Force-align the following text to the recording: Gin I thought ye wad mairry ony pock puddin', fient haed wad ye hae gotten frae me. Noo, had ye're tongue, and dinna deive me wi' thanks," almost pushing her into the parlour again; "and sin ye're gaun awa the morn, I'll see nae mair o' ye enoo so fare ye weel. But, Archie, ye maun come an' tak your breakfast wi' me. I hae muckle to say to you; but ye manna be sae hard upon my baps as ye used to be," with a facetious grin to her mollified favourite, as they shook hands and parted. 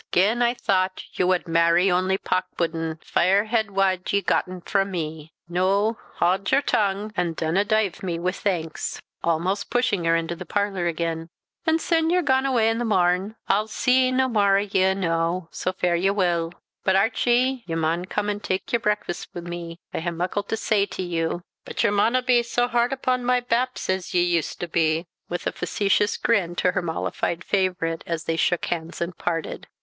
Gin 0.11 0.41
I 0.41 0.55
thought 0.55 1.03
ye 1.13 1.23
wad 1.23 1.43
mairry 1.47 1.91
ony 1.91 2.17
pock 2.17 2.45
puddin', 2.57 2.97
fient 3.03 3.49
haed 3.49 3.69
wad 3.69 4.11
ye 4.11 4.17
hae 4.17 4.23
gotten 4.23 4.59
frae 4.59 4.83
me. 4.83 5.31
Noo, 5.47 5.93
had 6.19 6.51
ye're 6.51 6.63
tongue, 6.63 7.11
and 7.15 7.35
dinna 7.35 7.63
deive 7.63 8.01
me 8.01 8.17
wi' 8.17 8.31
thanks," 8.31 8.99
almost 9.23 9.69
pushing 9.69 10.05
her 10.05 10.15
into 10.15 10.35
the 10.35 10.43
parlour 10.43 10.87
again; 10.87 11.29
"and 11.67 11.79
sin 11.79 12.09
ye're 12.09 12.23
gaun 12.23 12.47
awa 12.47 12.73
the 12.73 12.83
morn, 12.83 13.35
I'll 13.47 13.67
see 13.67 14.11
nae 14.11 14.25
mair 14.27 14.57
o' 14.57 14.61
ye 14.61 14.81
enoo 14.85 15.47
so 15.51 15.71
fare 15.71 15.95
ye 15.95 16.09
weel. 16.09 16.51
But, 16.83 16.95
Archie, 16.95 17.63
ye 17.67 17.75
maun 17.75 18.05
come 18.05 18.27
an' 18.27 18.39
tak 18.39 18.73
your 18.73 18.79
breakfast 18.79 19.27
wi' 19.35 19.41
me. 19.41 19.77
I 19.93 19.99
hae 19.99 20.09
muckle 20.09 20.41
to 20.47 20.57
say 20.57 20.87
to 20.87 21.03
you; 21.03 21.43
but 21.63 21.83
ye 21.83 21.91
manna 21.91 22.23
be 22.23 22.41
sae 22.41 22.67
hard 22.67 22.91
upon 22.91 23.23
my 23.23 23.39
baps 23.39 23.87
as 23.87 24.15
ye 24.15 24.23
used 24.23 24.59
to 24.61 24.67
be," 24.67 25.05
with 25.29 25.45
a 25.45 25.51
facetious 25.51 26.17
grin 26.17 26.55
to 26.55 26.71
her 26.71 26.81
mollified 26.81 27.43
favourite, 27.43 28.03
as 28.07 28.23
they 28.23 28.35
shook 28.35 28.65
hands 28.65 28.99
and 28.99 29.15
parted. 29.19 29.67